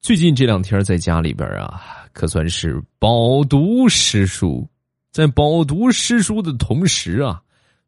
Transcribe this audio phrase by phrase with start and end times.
[0.00, 4.66] 最近这两天在家里边啊，可算是饱读诗书。
[5.12, 7.42] 在饱读诗书的同时啊，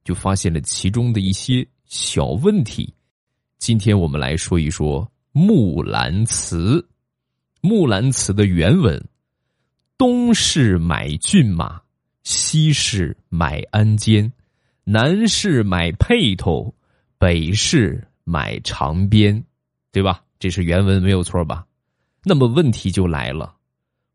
[0.04, 2.92] 就发现了其中的一些小问题。
[3.56, 5.02] 今天我们来说一说
[5.32, 6.80] 《木兰辞》。
[7.62, 9.02] 《木兰辞》的原文：
[9.96, 11.80] 东市买骏马，
[12.24, 14.30] 西市买鞍鞯，
[14.84, 16.74] 南市买辔头，
[17.16, 19.42] 北市买长鞭，
[19.90, 20.22] 对吧？
[20.38, 21.64] 这是原文，没有错吧？
[22.24, 23.56] 那么问题就来了，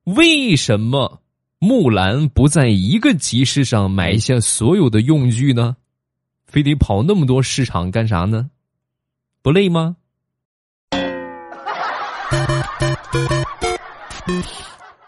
[0.04, 1.22] 为什么？
[1.60, 5.76] 木兰不在一个集市上买下所有的用具呢？
[6.46, 8.50] 非得跑那么多市场干啥呢？
[9.42, 9.96] 不累吗？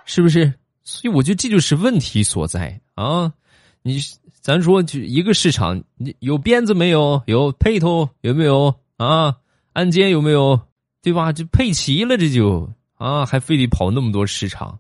[0.06, 0.52] 是不是？
[0.84, 3.32] 所以我觉得这就是问题所在啊！
[3.84, 4.00] 你
[4.42, 7.22] 咱说就一个市场，你有鞭子没有？
[7.28, 8.74] 有配头有没有？
[8.98, 9.38] 啊，
[9.74, 10.60] 鞍鞯有没有？
[11.04, 11.32] 对吧？
[11.32, 12.68] 就配齐了，这就
[13.00, 14.78] 啊，还非得跑那么多市场。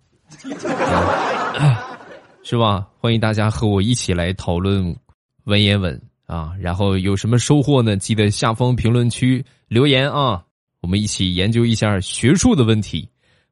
[2.43, 2.85] 是吧？
[2.99, 4.93] 欢迎大家和我一起来讨论
[5.45, 6.51] 文言文啊！
[6.59, 7.95] 然后有什么收获呢？
[7.95, 10.43] 记得下方评论区留言啊！
[10.81, 13.07] 我们一起研究一下学术的问题，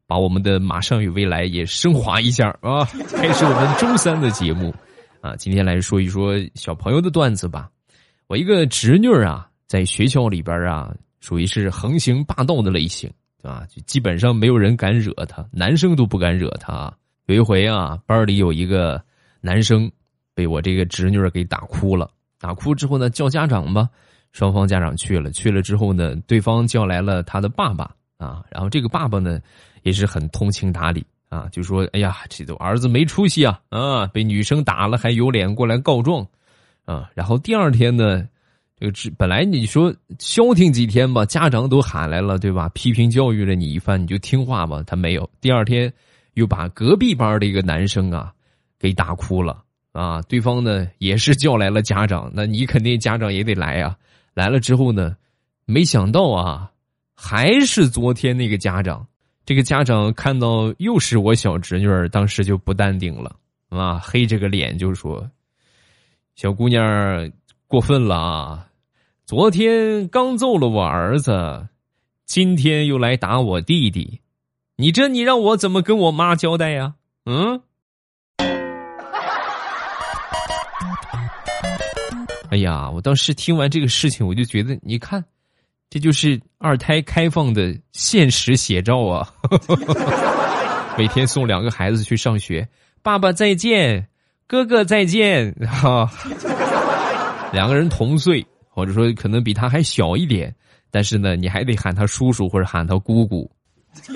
[0.06, 2.84] 把我们的马上与未来也升华一下啊！
[3.16, 4.76] 开始我们周三的节目
[5.22, 5.34] 啊！
[5.38, 7.70] 今天来说一说小朋友的段子吧。
[8.28, 13.10] 我一个侄女啊，在学校里边啊，属于是横行霸道的类型，
[13.48, 13.66] 啊？
[13.70, 16.94] 就基本上没有人敢惹他，男生都不敢惹他。
[17.26, 19.02] 有一回啊，班里有一个
[19.42, 19.92] 男生
[20.34, 22.10] 被我这个侄女给打哭了。
[22.40, 23.90] 打哭之后呢，叫家长吧，
[24.32, 25.32] 双方家长去了。
[25.32, 28.44] 去了之后呢，对方叫来了他的爸爸啊。
[28.52, 29.40] 然后这个爸爸呢，
[29.82, 36.26] 也是很通情达理啊，就说：“哎呀，这都儿子没出息啊啊，被女生打了还有脸过来告状
[36.86, 38.28] 啊。”然后第二天呢，
[38.80, 42.70] 这个本来你说消停几天吧，家长都喊来了，对吧？
[42.70, 44.84] 批评教育了你一番，你就听话吧。
[44.88, 45.92] 他没有，第二天。
[46.34, 48.32] 又把隔壁班的一个男生啊，
[48.78, 50.22] 给打哭了啊！
[50.30, 53.98] 对方呢也是叫来了家长，那你肯定家长也得来啊。
[54.36, 55.18] 来了之后呢，
[55.66, 56.72] 没想到啊，
[57.16, 59.04] 还是昨天那个家长。
[59.48, 63.36] 这个家长看到又是我小侄女儿，当时就不淡定了
[63.70, 65.28] 啊，黑着个脸就说
[66.38, 66.84] ：“小姑娘
[67.68, 68.68] 过分了啊！
[69.26, 71.68] 昨天刚揍了我儿子，
[72.26, 74.22] 今天又来打我弟弟。”
[74.80, 76.94] 你这，你让我怎么跟我妈交代呀？
[77.26, 77.62] 嗯。
[82.52, 85.26] 哎呀，我当时听完这个事情，我就觉得，你看，
[85.90, 89.28] 这就是二胎开放的现实写照啊！
[90.98, 92.70] 每天送两个孩子去上学，
[93.02, 94.08] 爸爸再见，
[94.48, 96.10] 哥哥再见，哈。
[97.54, 100.54] 两个人同岁，或者说可能比他还小一点，
[100.92, 103.50] 但是呢，你还得喊他叔叔或者喊他姑姑。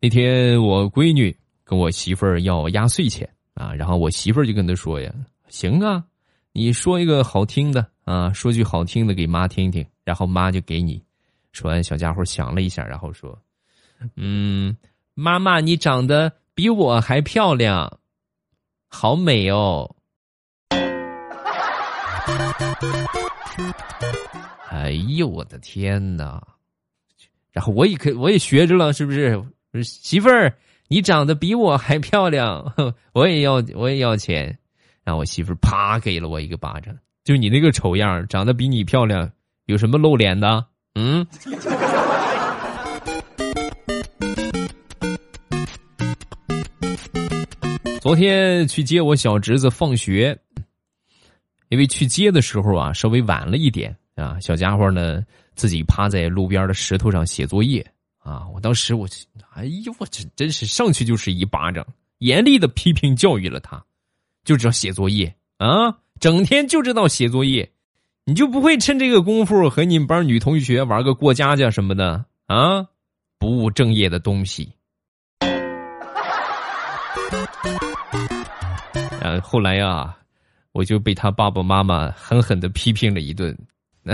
[0.00, 5.10] 那天我闺女跟我媳妇儿要压岁钱啊，然后我媳妇儿就跟她说呀
[5.48, 6.04] ：“行啊，
[6.52, 11.02] 你说一个好听的啊，说句好听的给妈听听，然后妈就给你。”
[11.52, 13.38] 说完，小家伙想了一下，然后说
[14.16, 14.76] ：“嗯，
[15.14, 17.98] 妈妈，你长得比我还漂亮，
[18.88, 19.96] 好美哦。
[24.70, 26.42] ”哎呦我的天哪！
[27.52, 29.42] 然后我也可我也学着了，是不是？
[29.82, 30.56] 媳妇儿，
[30.88, 32.72] 你长得比我还漂亮，
[33.12, 34.56] 我也要我也要钱。
[35.02, 39.30] 然后我媳妇儿啪给了我一个巴掌，就你那个丑样，长得比你漂亮，
[39.66, 40.64] 有什么露脸的？
[40.94, 41.26] 嗯。
[48.04, 50.38] 昨天去接我小侄子放学，
[51.70, 53.96] 因为去接的时候啊，稍微晚了一点。
[54.14, 57.80] 啊，小家伙呢，自己趴在路边的石头上写作业
[58.18, 58.46] 啊！
[58.52, 59.08] 我当时我，
[59.54, 61.82] 哎呦，我这真是上去就是一巴掌，
[62.18, 63.82] 严厉的批评教育了他，
[64.44, 67.72] 就知道写作业啊，整天就知道写作业，
[68.26, 72.86] 你就不会趁这个功夫和你们班女同学玩个过家家什么的啊？
[73.38, 74.74] 不务正业的东西。
[79.24, 80.14] 呃，后来呀，
[80.72, 83.56] 我就被他爸爸妈妈狠狠的批评了一顿。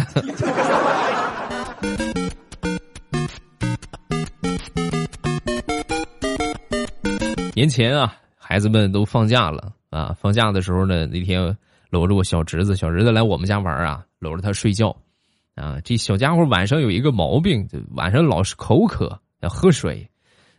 [7.57, 10.15] 年前啊，孩子们都放假了啊。
[10.17, 11.59] 放假的时候呢，那天
[11.91, 14.97] 搂着我小侄子，小侄子来我们家玩啊，搂着他睡觉
[15.57, 15.81] 啊。
[15.81, 20.09] 这小家伙晚上有一个毛病，就晚上老是口渴，要喝水。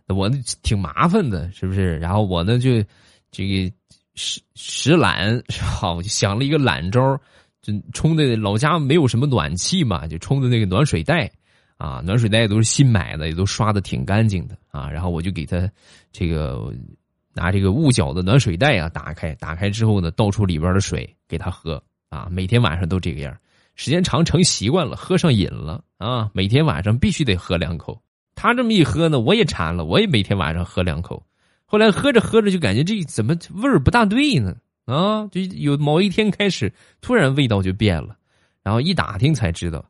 [0.08, 0.30] 我
[0.62, 1.98] 挺麻烦的，是不是？
[2.00, 2.84] 然后我呢就
[3.32, 3.72] 这个
[4.16, 5.94] 实实懒是吧？
[5.94, 7.20] 我就想了一个懒招。
[7.62, 11.32] 就冲的老家没有什么暖气嘛，就冲的那个暖水袋，
[11.78, 14.90] 啊，暖水袋都是新买的，也都刷的挺干净的啊。
[14.90, 15.70] 然后我就给他
[16.12, 16.74] 这个
[17.36, 21.80] 拿这个雾角的暖水袋啊打开，打开之后呢，倒出里边的水给他喝
[22.10, 22.28] 啊。
[22.32, 23.38] 每天晚上都这个样，
[23.76, 26.32] 时间长成习惯了，喝上瘾了啊。
[26.34, 28.02] 每天晚上必须得喝两口。
[28.34, 31.24] 他这么一喝呢，我也馋了，我也每天晚上喝两口。
[31.72, 34.54] 后来喝着喝着就感觉这怎么味儿不大对呢？
[34.84, 38.18] 啊，就有某一天开始，突然味道就变了，
[38.62, 39.86] 然后一打听才知道，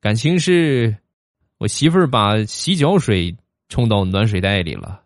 [0.00, 0.96] 感情是
[1.58, 3.36] 我媳妇儿把洗脚水
[3.68, 5.00] 冲到暖水袋里了。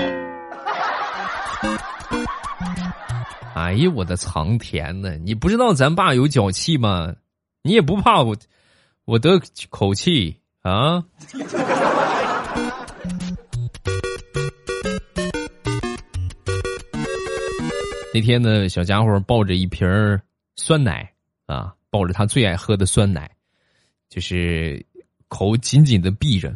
[3.56, 5.16] 哎呀，我的苍天呐！
[5.24, 7.16] 你不知道咱爸有脚气吗？
[7.62, 8.36] 你也不怕我，
[9.06, 11.06] 我得口气啊？
[18.16, 19.88] 那天呢，小家伙抱着一瓶
[20.56, 21.12] 酸奶
[21.48, 23.28] 啊，抱着他最爱喝的酸奶，
[24.08, 24.86] 就是
[25.30, 26.56] 口紧紧的闭着，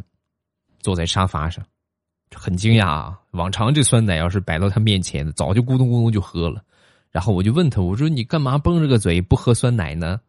[0.79, 1.65] 坐在沙发上，
[2.35, 3.19] 很惊讶啊。
[3.31, 6.61] 往常这酸奶要是摆到他面前，早就咕咚咕咚就喝了。
[7.09, 10.19] 然后我就问他，我说你干嘛绷着个嘴不喝酸奶呢？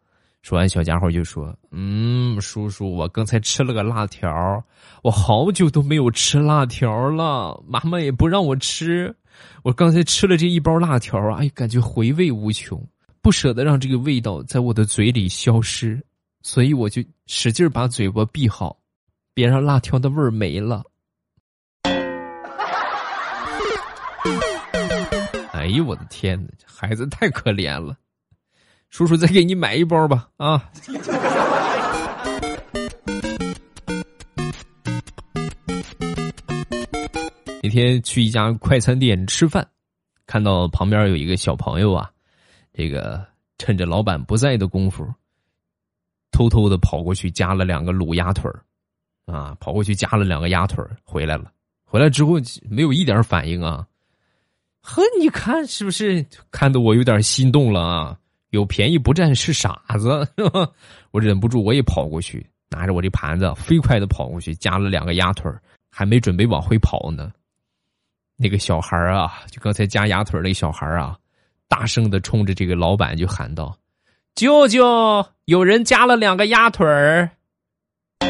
[0.41, 4.63] 说完，小家伙就说：“嗯，叔叔，我刚才吃了个辣条，
[5.03, 9.15] 我好久都没有吃辣条了，妈妈也不让我吃。”
[9.63, 12.81] 我刚才吃了这一包辣条啊，哎，感觉回味无穷，
[13.21, 16.01] 不舍得让这个味道在我的嘴里消失，
[16.41, 18.77] 所以我就使劲把嘴巴闭好，
[19.33, 20.83] 别让辣条的味儿没了。
[25.51, 27.95] 哎呦我的天哪，这孩子太可怜了，
[28.89, 30.71] 叔叔再给你买一包吧啊！
[37.61, 39.67] 那天去一家快餐店吃饭，
[40.25, 42.09] 看到旁边有一个小朋友啊，
[42.73, 43.25] 这个
[43.57, 45.05] 趁着老板不在的功夫，
[46.31, 48.49] 偷偷的跑过去夹了两个卤鸭腿
[49.25, 51.51] 啊，跑过去夹了两个鸭腿回来了。
[51.83, 52.35] 回来之后
[52.69, 53.85] 没有一点反应啊，
[54.81, 58.17] 呵，你看是不是看得我有点心动了啊？
[58.51, 60.27] 有便宜不占是傻子？
[61.11, 65.51] 我忍不住我也跑过去，拿着我这盘子飞快的跑过去夹了两个鸭腿
[65.91, 67.31] 还没准备往回跑呢。
[68.41, 71.17] 那个小孩啊，就刚才夹鸭腿那小孩啊，
[71.67, 73.77] 大声的冲着这个老板就喊道
[74.33, 77.29] ：“舅舅，有人夹了两个鸭腿儿。”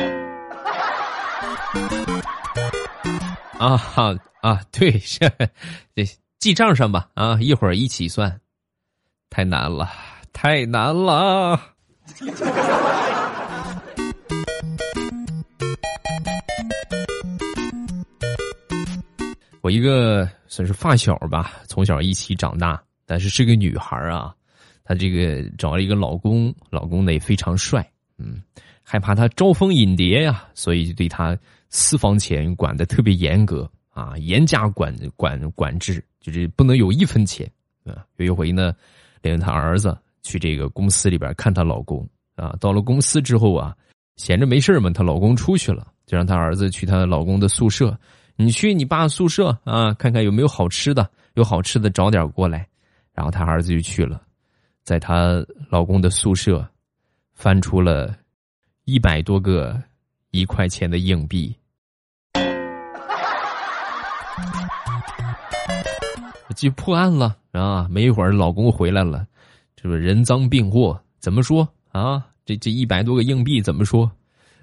[3.59, 5.19] 啊哈啊，对，是，
[5.93, 6.03] 这
[6.39, 8.41] 记账上吧啊，一会儿一起算。
[9.29, 9.87] 太难了，
[10.33, 11.61] 太难了。
[19.69, 24.33] 我一个算是发小吧，从小一起长大，但是是个女孩啊。
[24.83, 27.87] 她这个找了一个老公，老公呢也非常帅，
[28.17, 28.41] 嗯，
[28.81, 31.37] 害怕她招蜂引蝶呀，所以就对她
[31.69, 37.47] 私房钱管的特别严格啊，严加管管管制，就是不能有一分钱
[37.85, 38.03] 啊。
[38.17, 38.73] 有一回呢，
[39.21, 43.77] 领她儿子去这个公司里边看她老公啊，到了公司之后啊，
[44.15, 47.95] 闲着没事嘛，她老公出去了，就让她儿子去她老公的宿舍。
[48.41, 52.65] 你去你爸宿舍啊，看看有没有好吃的，有好吃的找点过来。
[53.11, 54.21] 然后他儿子就去了，
[54.81, 56.65] 在她老公的宿舍，
[57.33, 58.15] 翻出了
[58.85, 59.77] 一百多个
[60.31, 61.53] 一块钱的硬币。
[66.55, 67.87] 就破案了啊！
[67.89, 69.27] 没一会儿，老公回来了，
[69.75, 70.97] 这不人赃并获？
[71.19, 72.25] 怎么说啊？
[72.45, 74.09] 这这一百多个硬币怎么说？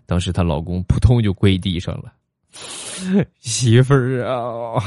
[0.06, 2.10] 当时她老公扑通就跪地上了。
[3.40, 4.80] 媳妇儿啊，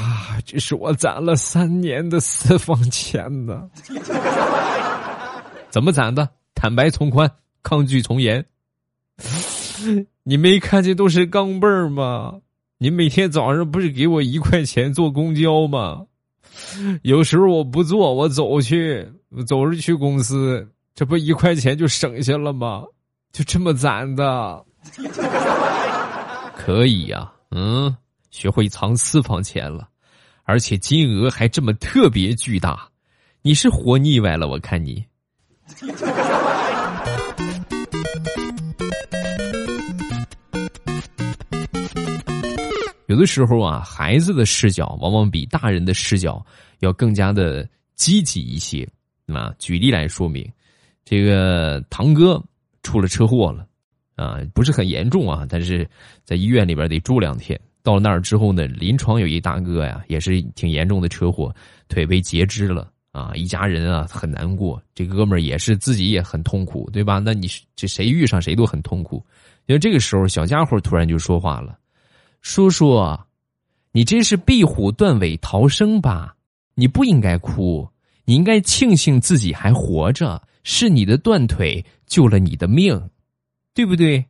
[0.45, 3.69] 这是我攒了三年的私房钱呢。
[5.69, 6.27] 怎么攒的？
[6.55, 7.29] 坦白从宽，
[7.61, 8.43] 抗拒从严。
[10.23, 12.39] 你没看见都是钢镚儿吗？
[12.77, 16.05] 你每天早上不是给我一块钱坐公交吗？
[17.03, 19.07] 有时候我不坐，我走去，
[19.47, 22.83] 走着去公司，这不一块钱就省下了吗？
[23.31, 24.65] 就这么攒的。
[26.55, 27.31] 可以呀。
[27.51, 27.95] 嗯，
[28.29, 29.89] 学会藏私房钱了，
[30.43, 32.87] 而且金额还这么特别巨大，
[33.41, 34.47] 你是活腻歪了？
[34.47, 35.03] 我看你。
[43.07, 46.45] 有的时候啊，孩子的视角往往比大人的视角
[46.81, 48.87] 要更加的积极一些。
[49.25, 50.47] 啊，举例来说明，
[51.03, 52.43] 这个堂哥
[52.83, 53.65] 出了车祸了。
[54.19, 55.89] 啊，不是很严重啊，但是
[56.25, 57.57] 在医院里边得住两天。
[57.81, 61.55] 到了那儿之后呢，临床有一大哥呀，也是挺严重的车祸，
[61.87, 63.31] 腿被截肢了啊。
[63.33, 67.19] 一家人啊很难过，这哥们儿也是自己也很痛苦，对吧？
[67.19, 67.47] 那你
[67.77, 69.25] 这谁遇上谁都很痛苦。
[69.67, 71.79] 因为这个时候，小家伙突然就说话了
[72.41, 73.17] ：“叔叔，
[73.93, 76.35] 你这是壁虎断尾逃生吧？
[76.75, 77.87] 你不应该哭，
[78.25, 83.01] 你应该庆幸自己还活着，是你的断腿救了你的命，
[83.79, 84.25] 对不对？”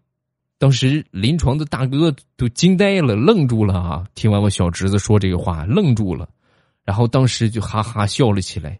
[0.60, 4.06] 当时临床的大哥都惊呆了，愣住了啊！
[4.14, 6.30] 听完我小侄子说这个话，愣住了，
[6.86, 8.80] 然后当时就哈哈笑了起来。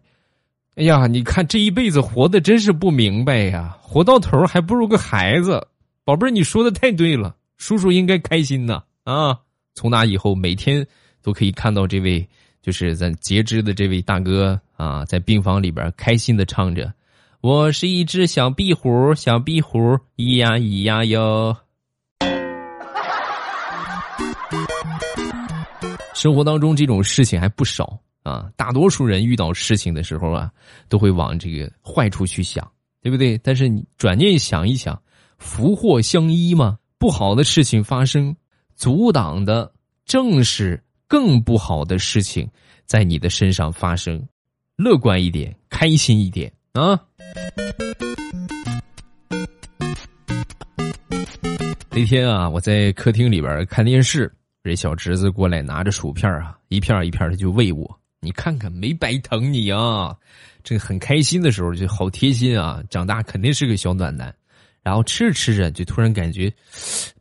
[0.76, 5.66] 哎呀，你看这一辈子活的真是不明白呀，活到头还不如个孩子。
[6.04, 9.36] 宝贝儿，你说的太对了，叔叔应该开心呐啊！
[9.74, 10.86] 从那以后，每天
[11.20, 12.24] 都可以看到这位
[12.62, 16.92] 就是咱截肢的这位大哥啊，在病房里边开心的唱着
[17.42, 19.78] ：“我是一只小壁虎，小壁虎，
[20.16, 21.56] 咿呀咿呀哟。”
[26.12, 30.52] 生活当中这种事情还不少啊，大多数人遇到事情的时候啊，
[30.90, 32.70] 都会往这个坏处去想，
[33.00, 33.38] 对不对？
[33.38, 35.00] 但是你转念想一想，
[35.38, 38.36] 福祸相依嘛，不好的事情发生，
[38.74, 39.72] 阻挡的
[40.04, 42.50] 正是更不好的事情
[42.84, 44.22] 在你的身上发生。
[44.76, 47.00] 乐观一点，开心一点啊！
[51.92, 54.32] 那天啊，我在客厅里边看电视。
[54.62, 57.98] 这小侄子过来拿着薯片啊，一片一片的就喂我。
[58.20, 60.14] 你看看没白疼你啊！
[60.62, 62.82] 这个很开心的时候就好贴心啊。
[62.90, 64.34] 长大肯定是个小暖男。
[64.82, 66.52] 然后吃着吃着就突然感觉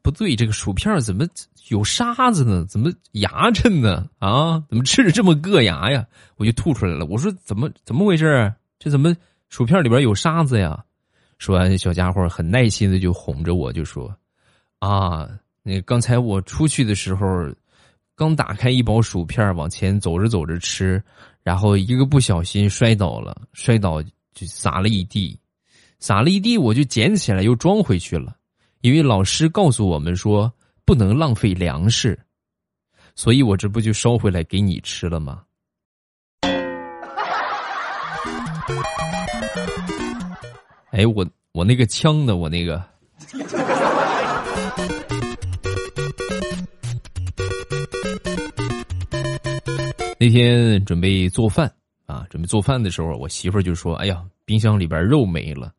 [0.01, 1.25] 不对，这个薯片怎么
[1.70, 2.65] 有沙子呢？
[2.70, 4.06] 怎么牙碜呢？
[4.20, 6.06] 啊，怎么吃着这么硌牙呀？
[6.38, 7.06] 我就吐出来了。
[7.06, 8.53] 我说怎么怎么回事？
[8.77, 9.15] 这怎么
[9.50, 10.84] 薯片里边有沙子呀？
[11.38, 14.15] 说完，小家伙很耐心的就哄着我，就说
[14.79, 15.29] 啊。
[15.62, 17.25] 那刚才我出去的时候，
[18.15, 21.01] 刚打开一包薯片往前走着走着吃，
[21.44, 24.01] 然后一个不小心摔倒了，摔倒
[24.34, 25.38] 就撒了一地，
[26.00, 28.36] 撒了一地，我就捡起来又装回去了，
[28.82, 30.51] 因为老师告诉我们说
[30.86, 32.18] 不能浪费粮食，
[33.15, 35.44] 所以我这不就烧回来给你吃了吗？
[40.91, 42.36] 哎，我我那个枪呢？
[42.36, 42.84] 我那个。
[50.22, 51.72] 那天准备做饭
[52.05, 55.72] 啊，准备做饭的时候，我媳妇儿就说：“哎呀，冰箱里边肉没了，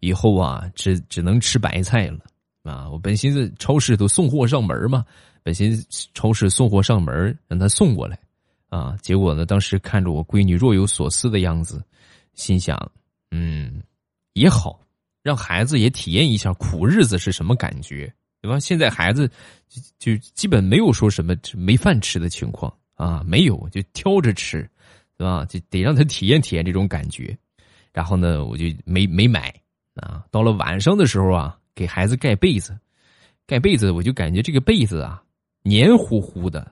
[0.00, 2.18] 以后啊，只只能吃白菜了
[2.62, 5.04] 啊！”我本心思超市都送货上门嘛，
[5.42, 5.78] 本心
[6.14, 8.18] 超市送货上门，让他送过来
[8.70, 8.96] 啊。
[9.02, 11.84] 结果呢，当时看着我闺女若有所思的样子，
[12.32, 12.90] 心想：
[13.32, 13.82] 嗯，
[14.34, 14.78] 也好，
[15.24, 18.60] 让孩子也体验一下苦日子是什么感觉，对吧？
[18.60, 19.28] 现在孩子
[19.66, 22.72] 就就基本没有说什么没饭吃的情况。
[22.94, 24.68] 啊，没有，就挑着吃，
[25.16, 25.44] 对吧？
[25.46, 27.36] 就得让他体验体验这种感觉。
[27.92, 29.52] 然后呢，我就没没买
[29.94, 30.24] 啊。
[30.30, 32.78] 到了晚上的时候啊，给孩子盖被子，
[33.44, 35.20] 盖被子，我就感觉这个被子啊
[35.64, 36.70] 黏糊糊的。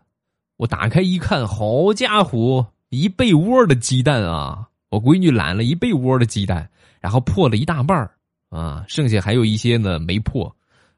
[0.56, 4.68] 我打开一看，好家伙，一被窝的鸡蛋啊！
[4.90, 6.68] 我闺女揽了一被窝的鸡蛋，
[7.00, 8.10] 然后破了一大半
[8.50, 10.54] 啊，剩下还有一些呢没破。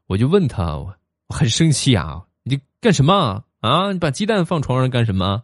[0.06, 0.94] 我就问她，我
[1.28, 3.44] 很生气啊，你干什么？
[3.60, 3.92] 啊！
[3.92, 5.42] 你把鸡蛋放床上干什么？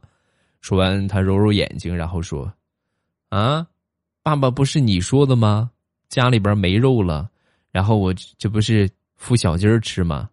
[0.61, 2.53] 说完，她揉揉眼睛，然后说
[3.31, 3.67] ：“啊，
[4.25, 5.71] 爸爸不是你说的吗？
[6.09, 7.31] 家里边没肉了，
[7.71, 8.91] 然后我这不是
[9.23, 10.29] 孵小鸡儿吃吗？”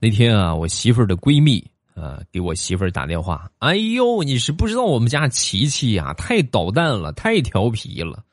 [0.00, 1.62] 那天啊，我媳妇儿的闺蜜
[1.94, 8.24] 啊给我媳妇儿打电话：“哎呦，你是不知道我们家琪琪呀，太捣蛋了，太调皮了。”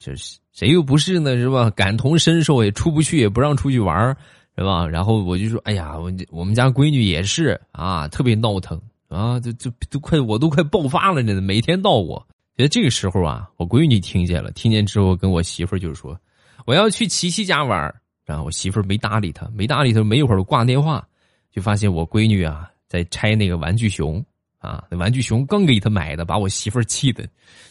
[0.00, 1.68] 这是谁又不是呢，是吧？
[1.70, 4.16] 感同身受，也出不去，也不让出去玩
[4.56, 4.86] 是吧？
[4.86, 12.26] 然后我就说：“哎呀，我我们家闺女也是啊，特别闹腾啊，就就都快我都快爆发了呢，每天闹我。”
[12.56, 16.18] 觉得这个时候啊，我闺女听见了，听见之后跟我媳妇儿就说
[16.64, 21.06] ：“我要去琪琪家玩然后我媳妇儿没搭理他，没搭理他，没一会儿挂电话，
[21.50, 24.24] 就发现我闺女啊在拆那个玩具熊
[24.58, 27.26] 啊，那玩具熊刚给他买的，把我媳妇儿气的。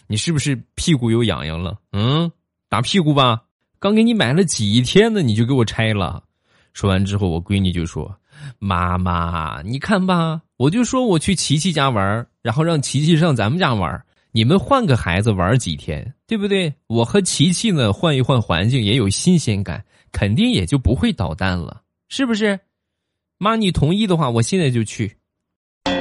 [0.07, 1.79] 你是不是屁股又痒痒了？
[1.93, 2.29] 嗯，
[2.69, 3.43] 打屁股吧。
[3.79, 6.23] 刚给你买了几天呢，你就给我拆了。
[6.73, 8.15] 说完之后，我闺女就说
[8.59, 13.99] ：“妈妈，你看吧，我就说我去琪琪家玩，然后让琪琪上咱们家玩。
[14.31, 16.73] 你们换个孩子玩几天，对不对？
[16.87, 22.59] 我和琪琪呢，换一换环境也有新鲜感，肯定也就不会捣蛋了，是不是？
[23.37, 25.15] 妈，你同意的话，我现在就去。”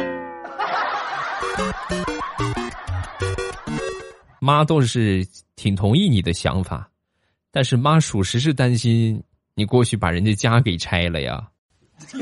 [4.40, 5.24] 妈倒是
[5.54, 6.90] 挺同意你的想法，
[7.50, 9.22] 但是妈属实是担心
[9.54, 11.48] 你过去把人家家给拆了呀。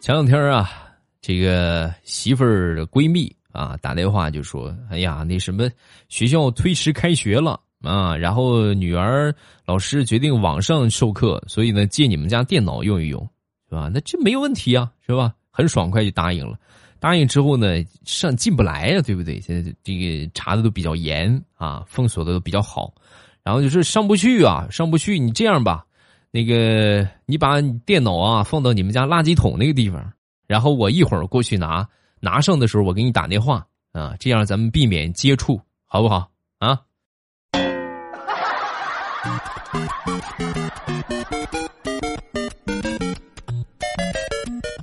[0.00, 0.70] 前两天啊，
[1.20, 5.68] 这个媳妇儿的闺蜜啊打电话就说：“哎呀，那什么
[6.08, 13.20] 学校推迟开学了啊，然后女儿老师决定网上授课，所以呢借你们家电脑用一用，
[13.68, 13.90] 是吧？
[13.92, 15.34] 那这没有问题啊，是吧？
[15.50, 16.58] 很爽快就答应了。
[17.00, 19.40] 答应之后呢，上进不来呀，对不对？
[19.40, 22.92] 现在这个查的都比较严啊，封锁的都比较好，
[23.42, 25.18] 然后就是上不去啊，上不去。
[25.18, 25.84] 你这样吧。”
[26.30, 30.12] 那个，你把电脑啊放到你们家垃圾桶那个地方，
[30.46, 31.88] 然后我一会儿过去拿，
[32.20, 36.80] 拿上的时候我给你打电话啊，这样咱们避免接触，好不好啊？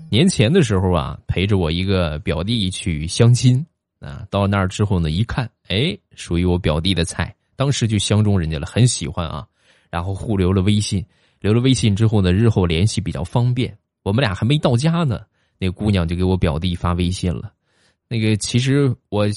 [0.10, 3.66] 年前的时候啊，陪着我一个表弟去相亲
[4.00, 9.46] 啊，到那儿之后呢，一看，哎，属于我表弟的菜，当时就相中人家了，很喜欢啊，
[9.90, 11.06] 然后互留了微信。
[11.42, 13.78] 留了微信之后呢，日后联系比较方便。
[14.04, 15.22] 我们俩还没到家呢，
[15.58, 17.52] 那姑娘就给我表弟发微信了。
[18.08, 19.28] 那个其实我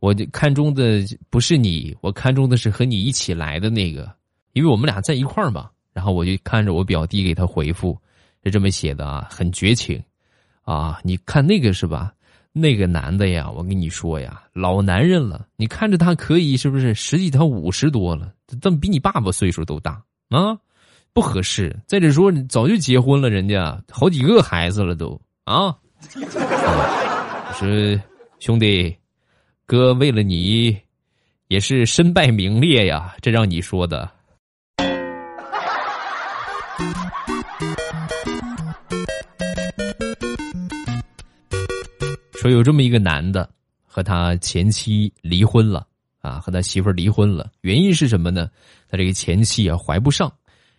[0.00, 4.12] 我看中的不是你，我看中的是和你一起来的那个，
[4.52, 5.70] 因为我们俩在一块儿嘛。
[5.94, 7.98] 然后我就看着我表弟给他回复，
[8.44, 10.00] 是这么写的啊，很绝情
[10.62, 11.00] 啊！
[11.02, 12.14] 你看那个是吧？
[12.52, 15.48] 那个男的呀，我跟你说呀，老男人了。
[15.56, 16.94] 你看着他可以是不是？
[16.94, 20.56] 实际他五十多了，怎么比你爸爸岁数都大啊？
[21.12, 21.76] 不合适。
[21.88, 25.74] 再者说，早就结婚了，人家好几个孩子了，都啊。
[27.54, 27.66] 说
[28.38, 28.94] 兄弟，
[29.64, 30.76] 哥为了你，
[31.46, 33.16] 也是身败名裂呀。
[33.22, 34.10] 这让你说的。
[42.34, 43.48] 说有这么一个男的，
[43.84, 45.84] 和他前妻离婚了
[46.20, 47.50] 啊，和他媳妇儿离婚了。
[47.62, 48.48] 原因是什么呢？
[48.88, 50.32] 他这个前妻啊，怀不上。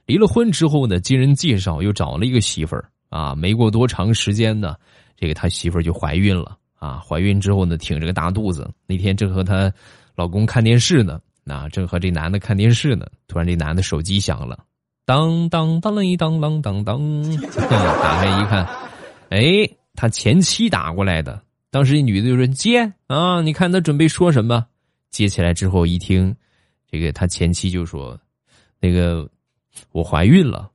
[0.06, 4.76] 离了婚之后呢，经人介绍又找了一个媳妇儿啊，没过多长时间呢，
[5.18, 7.00] 这个他媳妇儿就怀孕了啊。
[7.00, 8.70] 怀孕之后呢，挺着个大肚子。
[8.88, 9.72] 那天正和她
[10.16, 14.64] 老公看电视呢，那正和这男的看电视呢，突然这男的手机响了，
[15.06, 17.24] 当当当啷当当当当，
[17.68, 18.68] 打开一看，
[19.30, 21.42] 哎，他前妻打过来的。
[21.72, 24.66] 当时这女的就说接啊，你看他准备说什么？
[25.10, 26.36] 接起来之后一听，
[26.90, 28.20] 这个他前妻就说，
[28.80, 29.28] 那个。
[29.92, 30.70] 我怀孕了，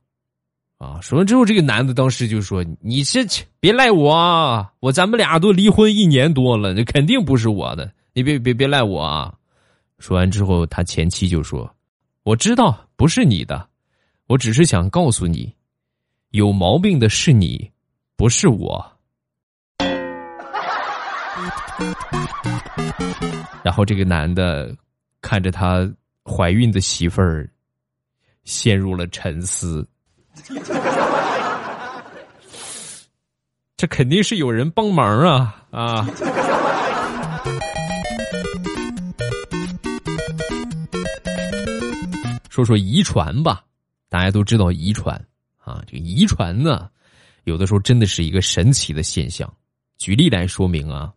[0.77, 0.99] 啊！
[1.01, 3.25] 说完之后，这个男的当时就说：“你这
[3.59, 9.33] 别赖我，我咱们俩都离婚一年多了，那肯定不是我的，你别别别赖我啊！”
[9.99, 11.73] 说完之后，他前妻就说
[12.23, 13.67] ：“我知道不是你的，
[14.27, 15.53] 我只是想告诉你，
[16.31, 17.71] 有毛病的是你，
[18.17, 18.85] 不是我。”
[23.63, 24.75] 然后这个男的
[25.21, 25.89] 看着他
[26.23, 27.49] 怀孕的媳妇儿。
[28.43, 29.83] 陷入了沉思，
[33.77, 36.07] 这肯定是有人帮忙啊啊！
[42.49, 43.65] 说说遗传吧，
[44.07, 45.13] 大家都知道遗传
[45.57, 46.89] 啊，这个遗传呢，
[47.43, 49.53] 有的时候真的是一个神奇的现象。
[49.97, 51.11] 举例来说明啊，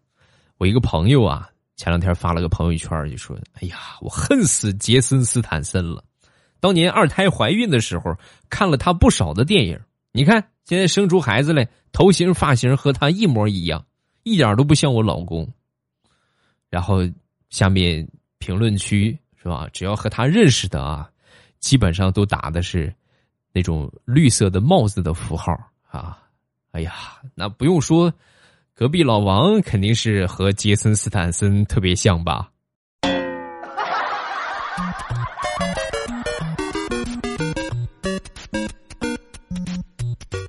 [0.56, 6.02] 我一个朋友啊，前两天发了个朋友圈，就说：“哎呀，我恨死杰森斯坦森了。”
[6.60, 8.16] 当年二胎怀孕的时候，
[8.50, 9.78] 看了他不少的电影。
[10.12, 13.84] 你看，现在生出孩子来，头型发型和他一模一样，
[14.24, 15.48] 一点都不像我老公。
[16.70, 17.00] 然后
[17.50, 18.06] 下面
[18.38, 19.68] 评论区是吧？
[19.72, 21.08] 只要和他认识的啊，
[21.60, 22.92] 基本上都打的是
[23.52, 25.52] 那种绿色的帽子的符号
[25.88, 26.18] 啊。
[26.72, 26.94] 哎呀，
[27.34, 28.12] 那不用说，
[28.74, 32.50] 隔壁老王肯定是和杰森斯坦森特别像吧。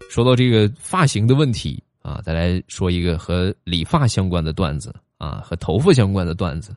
[0.10, 6.76] 说到这个发型的问题啊，再来说一个和理发相关的段子啊，和头发相关的段子。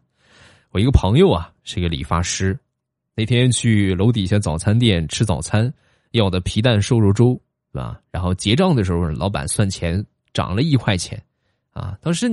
[0.71, 2.57] 我一个朋友啊，是个理发师，
[3.17, 5.73] 那天去楼底下早餐店吃早餐，
[6.11, 7.33] 要的皮蛋瘦肉粥，
[7.73, 7.99] 是吧？
[8.11, 11.21] 然后结账的时候，老板算钱涨了一块钱，
[11.73, 12.31] 啊，当时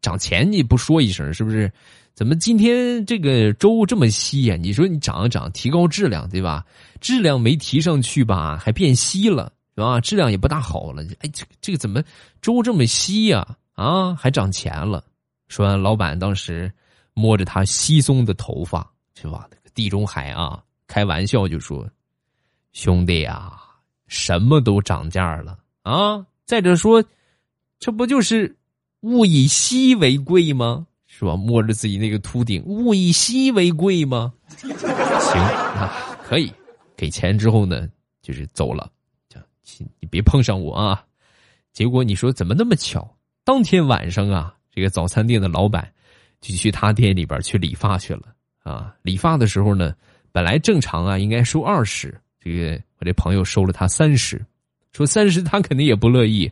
[0.00, 1.72] 涨钱你不说一声是不是？
[2.12, 4.56] 怎么今天这个粥这么稀呀？
[4.56, 6.66] 你说你涨一涨，提高质量对吧？
[7.00, 9.52] 质量没提上去吧，还变稀了。
[9.86, 11.02] 啊，质量也不大好了。
[11.20, 12.02] 哎，这这个怎么
[12.40, 13.46] 粥这么稀呀？
[13.74, 15.04] 啊，还涨钱了。
[15.48, 16.72] 说完，老板当时
[17.14, 19.48] 摸着他稀松的头发，是吧？
[19.74, 21.88] 地中海啊，开玩笑就说
[22.72, 23.60] ：“兄弟啊，
[24.06, 26.24] 什么都涨价了啊！
[26.44, 27.02] 再者说，
[27.78, 28.56] 这不就是
[29.00, 30.86] 物以稀为贵吗？
[31.06, 31.36] 是吧？
[31.36, 34.32] 摸着自己那个秃顶，物以稀为贵吗？
[34.58, 36.52] 行啊，可以。”
[36.96, 37.88] 给钱之后呢，
[38.20, 38.90] 就是走了，
[40.00, 41.04] 你别碰上我啊。
[41.72, 43.16] 结果你说怎么那么巧？
[43.44, 45.90] 当天晚上啊，这个早餐店的老板
[46.40, 48.22] 就去他店里边去理发去了
[48.62, 48.94] 啊。
[49.02, 49.94] 理发的时候呢，
[50.32, 54.44] 本来正常啊应该收二十，这个我这朋友收了他三十，
[54.92, 56.50] 说三十他肯定也不乐意，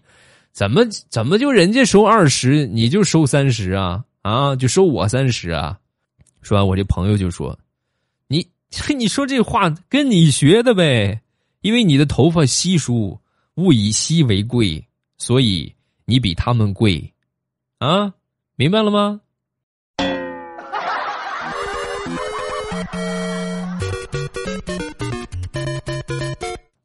[0.53, 5.79] 怎么怎么就人家收二十你就收三十啊啊就收我三十啊？
[6.40, 7.59] 说完我这朋友就说
[8.29, 8.47] ：“你
[8.97, 11.21] 你说这话跟你学的呗，
[11.61, 13.18] 因为你的头发稀疏，
[13.55, 14.85] 物以稀为贵。”
[15.21, 17.12] 所以你比他们贵，
[17.79, 18.14] 啊，
[18.55, 19.21] 明白了吗？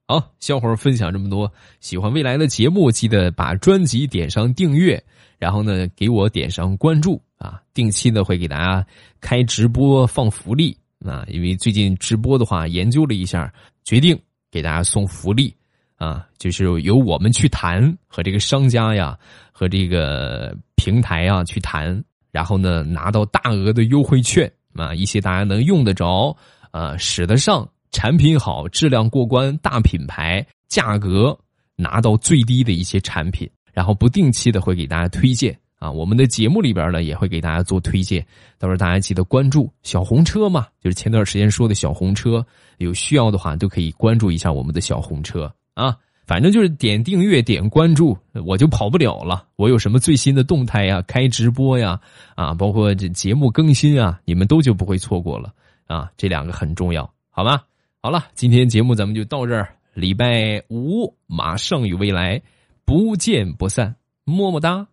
[0.07, 5.01] 好，小伙儿分享这么多，喜欢未来的节目，记得把专辑点上订阅，
[5.37, 8.83] 然后呢，给我点上关注啊，定期的会给大家
[9.21, 14.19] 开直播放福利啊，因为最近直播的话，研究了一下，决定
[14.53, 15.53] 给大家送福利。
[15.95, 19.17] 啊，就是由我们去谈和这个商家呀，
[19.53, 26.35] 和这个平台啊去谈，然后呢拿到大额的优惠券啊，一些大家能用得着、
[26.71, 31.37] 啊使得上、产品好、质量过关、大品牌、价格
[31.77, 38.25] 拿到最低的一些产品，然后不定期的会给大家推荐啊，我们的节目里边呢也会给大家做推荐，
[38.57, 42.45] 到时候大家记得关注小红车嘛，就是前段时间说的小红车，
[42.77, 45.53] 有需要的话都可以关注一下我们的小红车。
[45.73, 49.47] 啊，反正就是点订阅、点关注，我就跑不了了。
[49.55, 51.99] 我有什么最新的动态呀、开直播呀，
[52.35, 55.53] 啊，包括这节目更新啊，你们都就不会错过了
[55.87, 56.11] 啊。
[56.15, 57.61] 这两个很重要，好吗？
[58.01, 59.75] 好了，今天节目咱们就到这儿。
[59.93, 62.41] 礼拜五马上与未来
[62.85, 64.87] 不见不散，么么哒。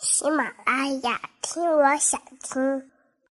[0.00, 2.89] 喜马拉雅，听我想听。